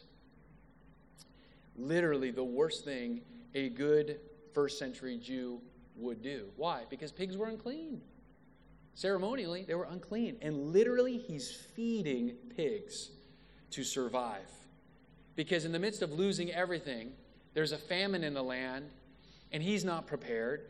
[1.76, 3.22] Literally, the worst thing
[3.56, 4.20] a good
[4.54, 5.60] first century Jew
[5.96, 6.46] would do.
[6.56, 6.84] Why?
[6.88, 8.00] Because pigs were unclean.
[8.94, 10.36] Ceremonially, they were unclean.
[10.42, 13.10] And literally, he's feeding pigs
[13.72, 14.48] to survive.
[15.34, 17.14] Because in the midst of losing everything,
[17.52, 18.84] there's a famine in the land,
[19.50, 20.66] and he's not prepared.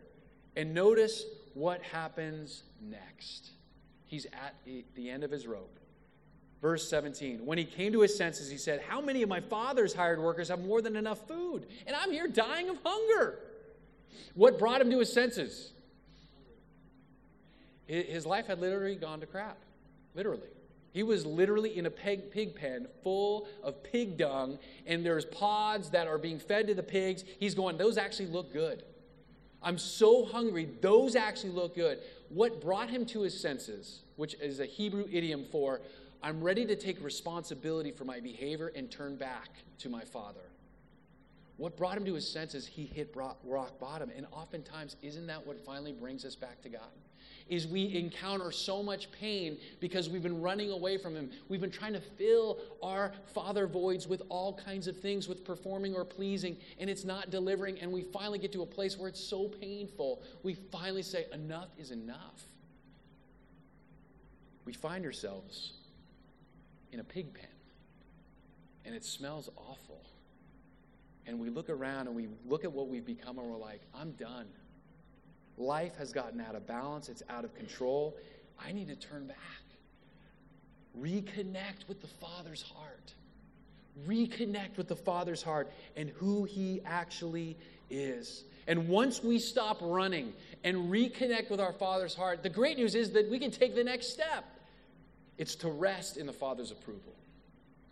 [0.56, 3.50] And notice what happens next.
[4.06, 4.54] He's at
[4.94, 5.78] the end of his rope.
[6.60, 9.92] Verse 17 When he came to his senses, he said, How many of my father's
[9.92, 11.66] hired workers have more than enough food?
[11.86, 13.40] And I'm here dying of hunger.
[14.34, 15.72] What brought him to his senses?
[17.86, 19.58] His life had literally gone to crap.
[20.14, 20.48] Literally.
[20.92, 26.06] He was literally in a pig, pen full of pig dung, and there's pods that
[26.06, 27.24] are being fed to the pigs.
[27.40, 28.84] He's going, Those actually look good.
[29.62, 30.68] I'm so hungry.
[30.80, 32.00] Those actually look good.
[32.28, 35.80] What brought him to his senses, which is a Hebrew idiom for,
[36.22, 40.40] I'm ready to take responsibility for my behavior and turn back to my father.
[41.56, 44.10] What brought him to his senses, he hit rock bottom.
[44.16, 46.90] And oftentimes, isn't that what finally brings us back to God?
[47.48, 51.30] Is we encounter so much pain because we've been running away from Him.
[51.48, 55.94] We've been trying to fill our Father voids with all kinds of things, with performing
[55.94, 57.78] or pleasing, and it's not delivering.
[57.80, 61.68] And we finally get to a place where it's so painful, we finally say, Enough
[61.78, 62.42] is enough.
[64.64, 65.72] We find ourselves
[66.92, 67.46] in a pig pen,
[68.84, 70.00] and it smells awful.
[71.26, 74.12] And we look around and we look at what we've become, and we're like, I'm
[74.12, 74.46] done.
[75.58, 78.16] Life has gotten out of balance, it's out of control.
[78.64, 79.36] I need to turn back.
[80.98, 83.12] Reconnect with the Father's heart.
[84.06, 87.56] Reconnect with the Father's heart and who He actually
[87.90, 88.44] is.
[88.66, 90.32] And once we stop running
[90.64, 93.84] and reconnect with our Father's heart, the great news is that we can take the
[93.84, 94.44] next step.
[95.38, 97.12] It's to rest in the Father's approval.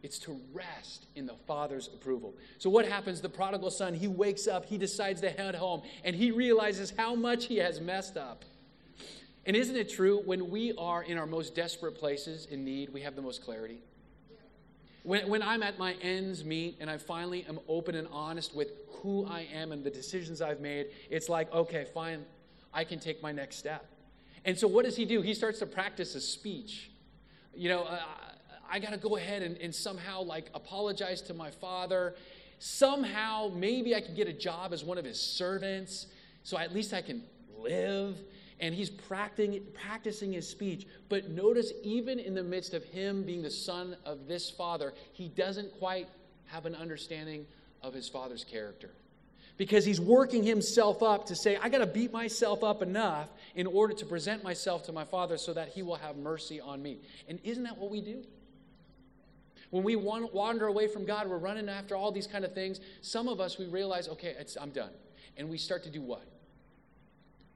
[0.03, 2.35] It's to rest in the Father's approval.
[2.59, 3.21] So, what happens?
[3.21, 7.15] The prodigal son, he wakes up, he decides to head home, and he realizes how
[7.15, 8.45] much he has messed up.
[9.47, 10.23] And isn't it true?
[10.25, 13.83] When we are in our most desperate places in need, we have the most clarity.
[15.03, 18.69] When, when I'm at my ends meet and I finally am open and honest with
[18.89, 22.25] who I am and the decisions I've made, it's like, okay, fine,
[22.73, 23.87] I can take my next step.
[24.45, 25.21] And so, what does he do?
[25.21, 26.91] He starts to practice a speech.
[27.55, 27.99] You know, uh,
[28.71, 32.15] I got to go ahead and, and somehow like apologize to my father.
[32.59, 36.07] Somehow, maybe I can get a job as one of his servants
[36.43, 37.23] so at least I can
[37.59, 38.19] live.
[38.61, 40.87] And he's practicing, practicing his speech.
[41.09, 45.29] But notice, even in the midst of him being the son of this father, he
[45.29, 46.09] doesn't quite
[46.47, 47.47] have an understanding
[47.83, 48.91] of his father's character
[49.57, 53.67] because he's working himself up to say, I got to beat myself up enough in
[53.67, 56.99] order to present myself to my father so that he will have mercy on me.
[57.29, 58.23] And isn't that what we do?
[59.71, 62.81] When we wander away from God, we're running after all these kind of things.
[63.03, 64.91] Some of us, we realize, okay, I'm done.
[65.37, 66.25] And we start to do what?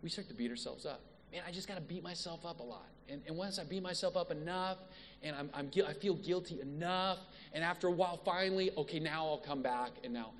[0.03, 1.01] We start to beat ourselves up.
[1.33, 2.87] Man, I just got to beat myself up a lot.
[3.09, 4.79] And, and once I beat myself up enough,
[5.23, 7.19] and I'm, I'm, I feel guilty enough,
[7.53, 9.91] and after a while, finally, okay, now I'll come back.
[10.05, 10.31] And now,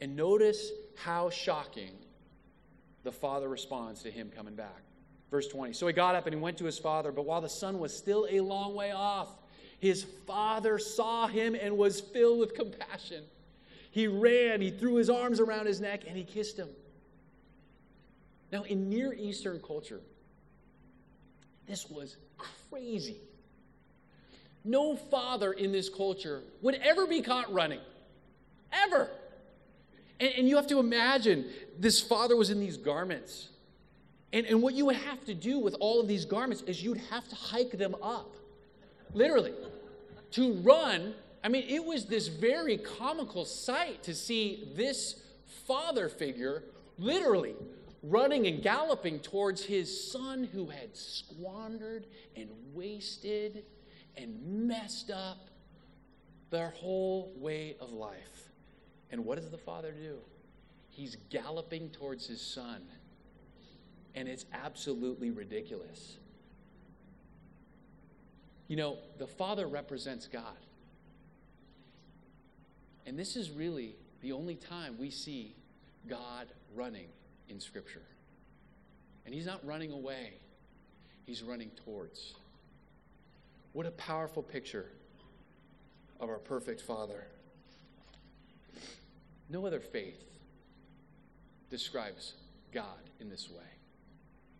[0.00, 1.90] and notice how shocking
[3.02, 4.82] the father responds to him coming back.
[5.30, 5.72] Verse 20.
[5.72, 7.94] So he got up and he went to his father, but while the son was
[7.96, 9.28] still a long way off,
[9.78, 13.22] his father saw him and was filled with compassion.
[13.90, 16.68] He ran, he threw his arms around his neck, and he kissed him.
[18.50, 20.00] Now, in Near Eastern culture,
[21.66, 22.16] this was
[22.70, 23.18] crazy.
[24.64, 27.80] No father in this culture would ever be caught running.
[28.72, 29.10] Ever.
[30.20, 31.46] And, and, you have to imagine
[31.78, 33.48] this father was in these garments.
[34.32, 37.00] And, and what you would have to do with all of these garments is you'd
[37.10, 38.34] have to hike them up.
[39.14, 39.52] Literally.
[40.32, 45.22] To run, I mean, it was this very comical sight to see this
[45.66, 46.64] father figure
[46.98, 47.54] literally
[48.02, 53.64] running and galloping towards his son who had squandered and wasted
[54.16, 55.48] and messed up
[56.50, 58.50] their whole way of life.
[59.10, 60.18] And what does the father do?
[60.88, 62.82] He's galloping towards his son.
[64.14, 66.16] And it's absolutely ridiculous.
[68.68, 70.56] You know, the father represents God.
[73.06, 75.54] And this is really the only time we see
[76.08, 77.08] God running
[77.48, 78.02] in Scripture.
[79.24, 80.34] And he's not running away,
[81.24, 82.34] he's running towards.
[83.72, 84.86] What a powerful picture
[86.20, 87.26] of our perfect Father.
[89.48, 90.22] No other faith
[91.70, 92.34] describes
[92.72, 93.77] God in this way.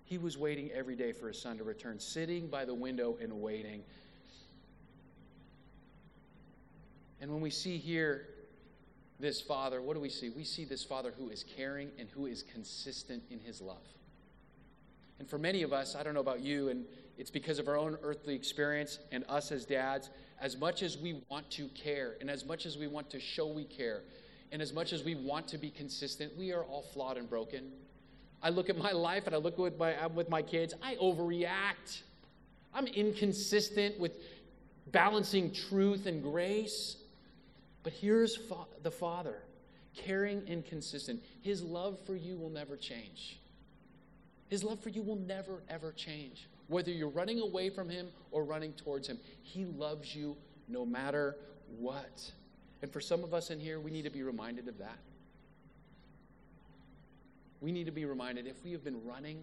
[0.09, 3.43] He was waiting every day for his son to return, sitting by the window and
[3.43, 3.83] waiting.
[7.21, 8.27] And when we see here
[9.21, 10.31] this father, what do we see?
[10.31, 13.77] We see this father who is caring and who is consistent in his love.
[15.19, 16.87] And for many of us, I don't know about you, and
[17.19, 20.09] it's because of our own earthly experience and us as dads,
[20.41, 23.47] as much as we want to care and as much as we want to show
[23.47, 24.01] we care
[24.53, 27.73] and as much as we want to be consistent, we are all flawed and broken.
[28.43, 30.95] I look at my life and I look with my, I'm with my kids, I
[30.97, 32.03] overreact.
[32.73, 34.13] I'm inconsistent with
[34.93, 36.97] balancing truth and grace.
[37.83, 39.43] But here's fa- the Father,
[39.95, 41.23] caring and consistent.
[41.43, 43.41] His love for you will never change.
[44.49, 46.49] His love for you will never, ever change.
[46.69, 50.37] Whether you're running away from Him or running towards Him, He loves you
[50.69, 51.37] no matter
[51.79, 52.31] what.
[52.83, 54.99] And for some of us in here, we need to be reminded of that.
[57.61, 59.43] We need to be reminded if we have been running,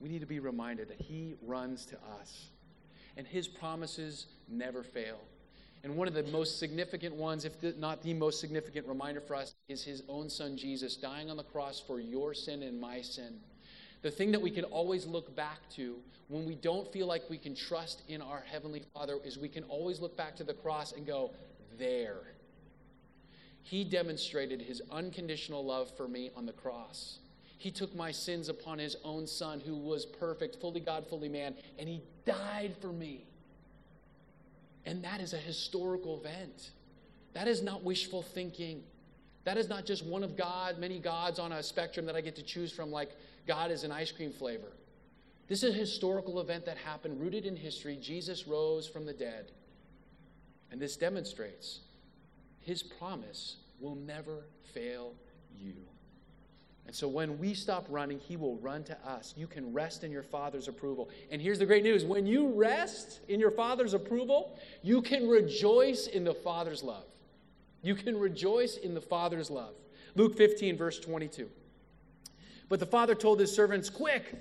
[0.00, 2.46] we need to be reminded that He runs to us.
[3.16, 5.18] And His promises never fail.
[5.82, 9.54] And one of the most significant ones, if not the most significant reminder for us,
[9.68, 13.40] is His own Son Jesus dying on the cross for your sin and my sin.
[14.02, 15.96] The thing that we can always look back to
[16.28, 19.64] when we don't feel like we can trust in our Heavenly Father is we can
[19.64, 21.32] always look back to the cross and go,
[21.78, 22.20] there.
[23.70, 27.20] He demonstrated his unconditional love for me on the cross.
[27.56, 31.54] He took my sins upon his own son, who was perfect, fully God, fully man,
[31.78, 33.26] and he died for me.
[34.86, 36.72] And that is a historical event.
[37.32, 38.82] That is not wishful thinking.
[39.44, 42.34] That is not just one of God, many gods on a spectrum that I get
[42.34, 43.12] to choose from, like
[43.46, 44.72] God is an ice cream flavor.
[45.46, 47.96] This is a historical event that happened, rooted in history.
[48.02, 49.52] Jesus rose from the dead.
[50.72, 51.82] And this demonstrates
[52.60, 55.14] his promise will never fail
[55.58, 55.74] you.
[56.86, 59.34] And so when we stop running, he will run to us.
[59.36, 61.08] You can rest in your Father's approval.
[61.30, 66.08] And here's the great news when you rest in your Father's approval, you can rejoice
[66.08, 67.04] in the Father's love.
[67.82, 69.74] You can rejoice in the Father's love.
[70.16, 71.48] Luke 15, verse 22.
[72.68, 74.34] But the Father told his servants, Quick!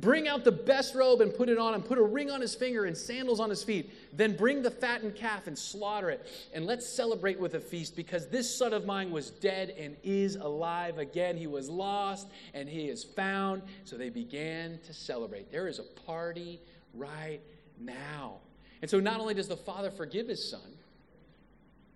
[0.00, 1.82] Bring out the best robe and put it on him.
[1.82, 3.90] Put a ring on his finger and sandals on his feet.
[4.12, 6.26] Then bring the fattened calf and slaughter it.
[6.54, 10.36] And let's celebrate with a feast because this son of mine was dead and is
[10.36, 11.36] alive again.
[11.36, 13.62] He was lost and he is found.
[13.84, 15.52] So they began to celebrate.
[15.52, 16.60] There is a party
[16.94, 17.40] right
[17.78, 18.38] now.
[18.80, 20.60] And so not only does the father forgive his son,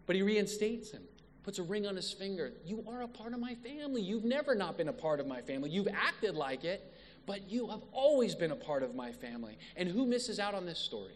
[0.06, 1.02] but he reinstates him
[1.44, 2.52] puts a ring on his finger.
[2.64, 4.00] You are a part of my family.
[4.00, 5.68] You've never not been a part of my family.
[5.68, 6.93] You've acted like it,
[7.26, 9.58] but you have always been a part of my family.
[9.76, 11.14] And who misses out on this story?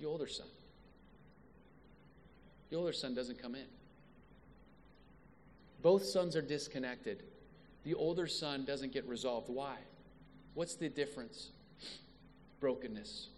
[0.00, 0.46] The older son.
[2.70, 3.66] The older son doesn't come in.
[5.82, 7.22] Both sons are disconnected.
[7.84, 9.48] The older son doesn't get resolved.
[9.48, 9.76] Why?
[10.54, 11.48] What's the difference?
[12.60, 13.28] Brokenness.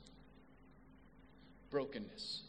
[1.70, 2.42] Brokenness.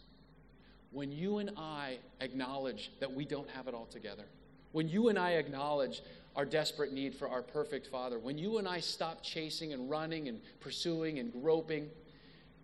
[0.91, 4.23] When you and I acknowledge that we don't have it all together,
[4.71, 6.01] when you and I acknowledge
[6.35, 10.27] our desperate need for our perfect Father, when you and I stop chasing and running
[10.27, 11.89] and pursuing and groping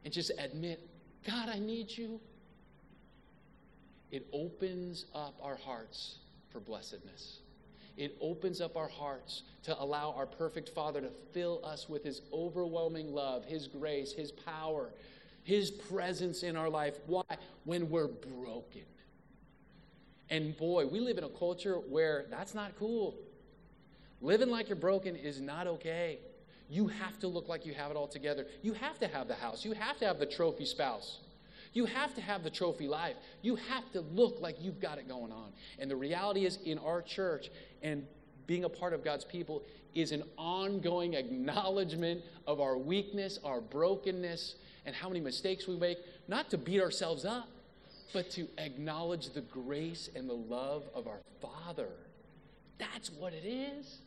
[0.05, 0.79] and just admit,
[1.25, 2.19] God, I need you,
[4.11, 7.39] it opens up our hearts for blessedness.
[7.97, 12.21] It opens up our hearts to allow our perfect Father to fill us with His
[12.31, 14.91] overwhelming love, His grace, His power,
[15.43, 16.99] His presence in our life.
[17.07, 17.23] Why?
[17.65, 18.83] When we're broken.
[20.29, 23.15] And boy, we live in a culture where that's not cool.
[24.21, 26.19] Living like you're broken is not okay.
[26.69, 28.45] You have to look like you have it all together.
[28.61, 29.63] You have to have the house.
[29.63, 31.19] You have to have the trophy spouse.
[31.73, 33.15] You have to have the trophy life.
[33.41, 35.51] You have to look like you've got it going on.
[35.79, 37.49] And the reality is, in our church
[37.81, 38.05] and
[38.47, 39.63] being a part of God's people
[39.93, 44.55] is an ongoing acknowledgement of our weakness, our brokenness,
[44.85, 45.97] and how many mistakes we make,
[46.27, 47.49] not to beat ourselves up,
[48.13, 51.89] but to acknowledge the grace and the love of our Father.
[52.77, 53.99] That's what it is.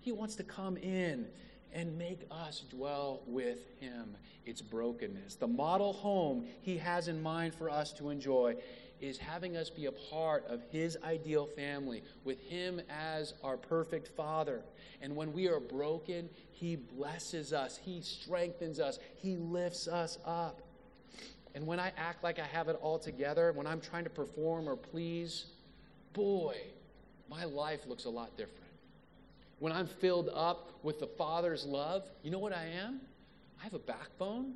[0.00, 1.26] He wants to come in
[1.72, 4.16] and make us dwell with him.
[4.44, 5.36] It's brokenness.
[5.36, 8.56] The model home he has in mind for us to enjoy
[9.00, 14.08] is having us be a part of his ideal family with him as our perfect
[14.08, 14.62] father.
[15.00, 20.60] And when we are broken, he blesses us, he strengthens us, he lifts us up.
[21.54, 24.68] And when I act like I have it all together, when I'm trying to perform
[24.68, 25.46] or please,
[26.12, 26.56] boy,
[27.28, 28.56] my life looks a lot different.
[29.58, 33.00] When I'm filled up with the Father's love, you know what I am?
[33.60, 34.54] I have a backbone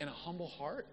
[0.00, 0.86] and a humble heart.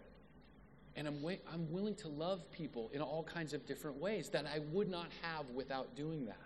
[0.98, 4.46] And I'm, wa- I'm willing to love people in all kinds of different ways that
[4.46, 6.38] I would not have without doing that.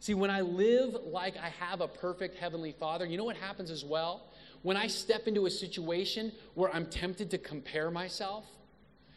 [0.00, 3.70] See, when I live like I have a perfect Heavenly Father, you know what happens
[3.70, 4.22] as well?
[4.62, 8.46] When I step into a situation where I'm tempted to compare myself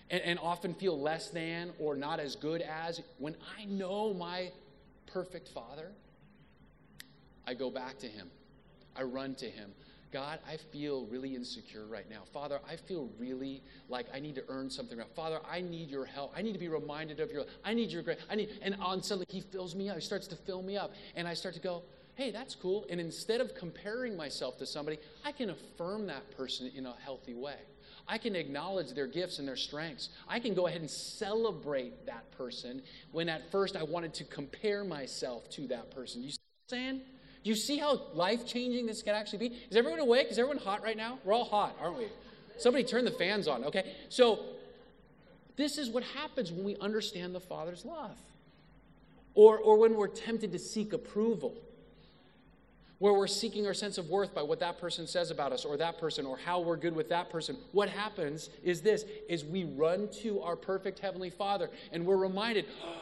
[0.09, 4.51] and, and often feel less than or not as good as, when I know my
[5.05, 5.91] perfect Father,
[7.47, 8.29] I go back to Him.
[8.95, 9.71] I run to Him.
[10.11, 12.21] God, I feel really insecure right now.
[12.31, 14.97] Father, I feel really like I need to earn something.
[15.15, 16.33] Father, I need your help.
[16.35, 17.43] I need to be reminded of your.
[17.65, 18.19] I need your grace.
[18.29, 19.95] I need, and on suddenly He fills me up.
[19.95, 21.83] He starts to fill me up, and I start to go,
[22.15, 22.85] hey, that's cool.
[22.89, 27.33] And instead of comparing myself to somebody, I can affirm that person in a healthy
[27.33, 27.57] way.
[28.07, 30.09] I can acknowledge their gifts and their strengths.
[30.27, 34.83] I can go ahead and celebrate that person when at first I wanted to compare
[34.83, 36.21] myself to that person.
[36.21, 37.01] You see what I'm saying?
[37.43, 39.55] You see how life changing this can actually be?
[39.69, 40.27] Is everyone awake?
[40.29, 41.19] Is everyone hot right now?
[41.23, 42.07] We're all hot, aren't we?
[42.57, 43.93] Somebody turn the fans on, okay?
[44.09, 44.39] So,
[45.55, 48.17] this is what happens when we understand the Father's love.
[49.35, 51.53] Or, or when we're tempted to seek approval
[52.99, 55.77] where we're seeking our sense of worth by what that person says about us or
[55.77, 57.57] that person or how we're good with that person.
[57.71, 62.65] What happens is this is we run to our perfect heavenly father and we're reminded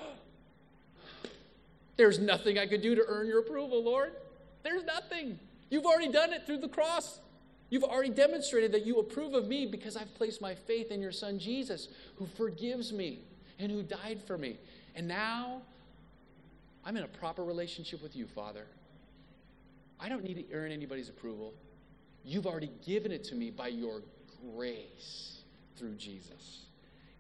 [1.98, 4.14] there's nothing i could do to earn your approval lord.
[4.64, 5.38] There's nothing.
[5.70, 7.20] You've already done it through the cross.
[7.70, 11.12] You've already demonstrated that you approve of me because i've placed my faith in your
[11.12, 13.20] son jesus who forgives me
[13.60, 14.58] and who died for me.
[14.96, 15.62] And now
[16.84, 18.66] i'm in a proper relationship with you father
[20.04, 21.54] I don't need to earn anybody's approval.
[22.26, 24.02] You've already given it to me by your
[24.54, 25.44] grace
[25.78, 26.66] through Jesus.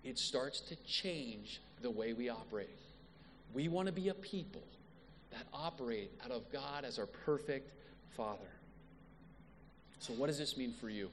[0.04, 2.68] It starts to change the way we operate.
[3.54, 4.64] We want to be a people
[5.32, 7.72] that operate out of God as our perfect
[8.18, 8.40] Father.
[10.00, 11.10] So, what does this mean for you?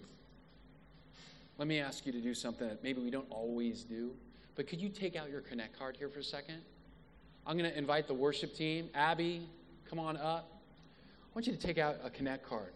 [1.56, 4.10] Let me ask you to do something that maybe we don't always do,
[4.56, 6.62] but could you take out your Connect card here for a second?
[7.46, 8.88] I'm going to invite the worship team.
[8.94, 9.46] Abby,
[9.88, 10.59] come on up.
[11.30, 12.72] I want you to take out a Connect card.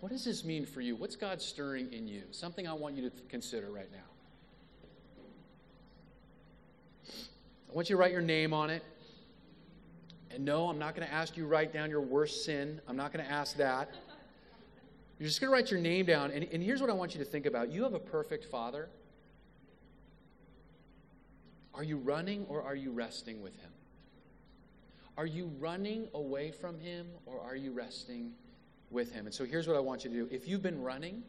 [0.00, 0.96] What does this mean for you?
[0.96, 2.22] What's God stirring in you?
[2.32, 3.98] Something I want you to consider right now.
[7.70, 8.82] I want you to write your name on it.
[10.32, 12.80] And no, I'm not going to ask you write down your worst sin.
[12.88, 13.90] I'm not going to ask that.
[15.20, 16.32] You're just going to write your name down.
[16.32, 18.88] And, and here's what I want you to think about you have a perfect father.
[21.74, 23.70] Are you running or are you resting with him?
[25.22, 28.32] Are you running away from Him or are you resting
[28.90, 29.26] with Him?
[29.26, 30.28] And so here's what I want you to do.
[30.34, 31.22] If you've been running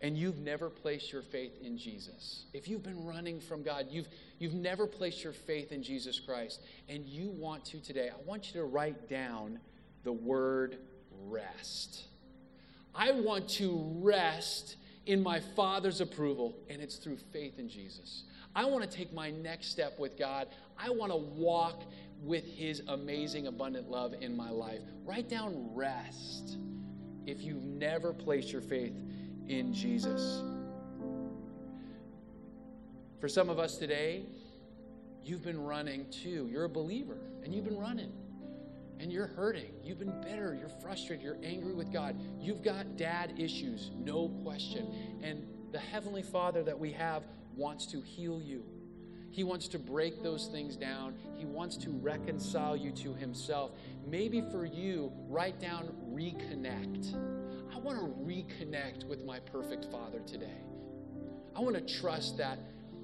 [0.00, 4.08] and you've never placed your faith in Jesus, if you've been running from God, you've,
[4.38, 8.46] you've never placed your faith in Jesus Christ, and you want to today, I want
[8.46, 9.60] you to write down
[10.02, 10.78] the word
[11.26, 12.04] rest.
[12.94, 18.22] I want to rest in my Father's approval, and it's through faith in Jesus.
[18.54, 20.48] I want to take my next step with God.
[20.78, 21.82] I want to walk
[22.22, 24.80] with His amazing, abundant love in my life.
[25.04, 26.58] Write down rest
[27.26, 28.94] if you've never placed your faith
[29.48, 30.42] in Jesus.
[33.20, 34.24] For some of us today,
[35.22, 36.48] you've been running too.
[36.50, 38.12] You're a believer and you've been running
[38.98, 39.72] and you're hurting.
[39.82, 40.56] You've been bitter.
[40.58, 41.24] You're frustrated.
[41.24, 42.16] You're angry with God.
[42.40, 45.20] You've got dad issues, no question.
[45.22, 47.24] And the Heavenly Father that we have
[47.56, 48.64] wants to heal you.
[49.32, 51.14] He wants to break those things down.
[51.36, 53.72] He wants to reconcile you to Himself.
[54.06, 57.14] Maybe for you, write down reconnect.
[57.74, 60.60] I want to reconnect with my perfect Father today.
[61.56, 62.58] I want to trust that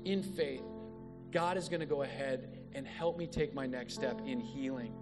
[0.05, 0.63] in faith,
[1.33, 4.93] God is going to go ahead and help me take my next step in healing.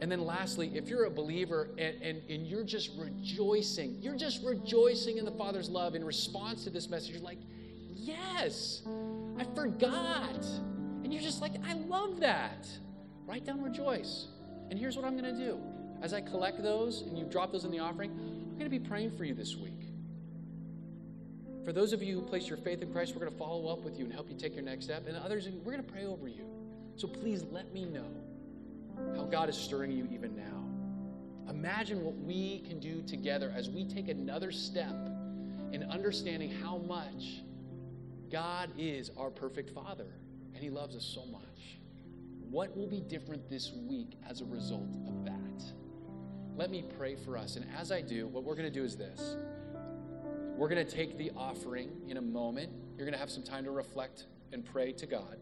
[0.00, 4.42] And then, lastly, if you're a believer and, and, and you're just rejoicing, you're just
[4.44, 7.38] rejoicing in the Father's love in response to this message, you're like,
[7.88, 8.82] yes,
[9.38, 10.44] I forgot.
[11.02, 12.68] And you're just like, I love that.
[13.26, 14.26] Write down rejoice.
[14.70, 15.58] And here's what I'm going to do.
[16.02, 18.78] As I collect those and you drop those in the offering, I'm going to be
[18.78, 19.74] praying for you this week.
[21.64, 23.82] For those of you who place your faith in Christ, we're going to follow up
[23.84, 25.06] with you and help you take your next step.
[25.06, 26.46] And others, we're going to pray over you.
[26.96, 28.08] So please let me know.
[29.16, 31.50] how God is stirring you even now.
[31.50, 34.94] Imagine what we can do together as we take another step
[35.72, 37.42] in understanding how much
[38.30, 40.06] God is our perfect Father
[40.54, 41.78] and He loves us so much.
[42.50, 45.62] What will be different this week as a result of that?
[46.56, 47.56] Let me pray for us.
[47.56, 49.36] And as I do, what we're going to do is this
[50.56, 52.70] we're going to take the offering in a moment.
[52.96, 55.38] You're going to have some time to reflect and pray to God.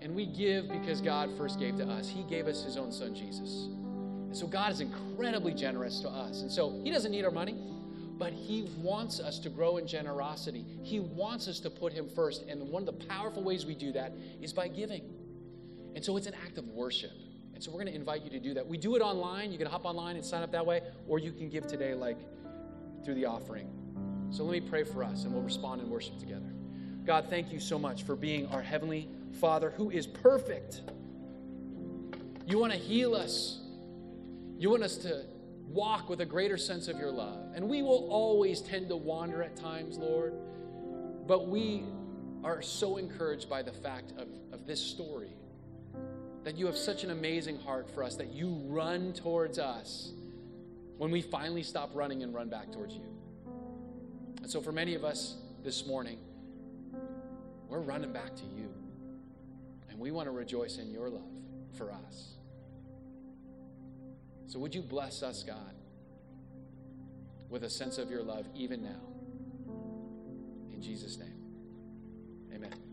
[0.00, 2.08] And we give because God first gave to us.
[2.08, 3.66] He gave us His own Son, Jesus.
[3.66, 6.42] And so God is incredibly generous to us.
[6.42, 7.56] And so He doesn't need our money,
[8.18, 10.64] but He wants us to grow in generosity.
[10.82, 12.44] He wants us to put Him first.
[12.48, 15.02] And one of the powerful ways we do that is by giving.
[15.94, 17.12] And so it's an act of worship.
[17.54, 18.66] And so we're going to invite you to do that.
[18.66, 19.50] We do it online.
[19.50, 22.18] You can hop online and sign up that way, or you can give today, like
[23.04, 23.68] through the offering.
[24.30, 26.52] So let me pray for us, and we'll respond in worship together.
[27.06, 29.08] God, thank you so much for being our Heavenly
[29.40, 30.82] Father who is perfect.
[32.46, 33.60] You want to heal us,
[34.58, 35.24] you want us to
[35.68, 37.45] walk with a greater sense of your love.
[37.56, 40.34] And we will always tend to wander at times, Lord,
[41.26, 41.84] but we
[42.44, 45.32] are so encouraged by the fact of, of this story
[46.44, 50.12] that you have such an amazing heart for us, that you run towards us
[50.98, 53.06] when we finally stop running and run back towards you.
[54.42, 56.18] And so, for many of us this morning,
[57.68, 58.70] we're running back to you.
[59.88, 61.22] And we want to rejoice in your love
[61.72, 62.34] for us.
[64.46, 65.75] So, would you bless us, God,
[67.48, 69.00] with a sense of your love even now?
[70.72, 71.40] In Jesus' name,
[72.54, 72.85] amen.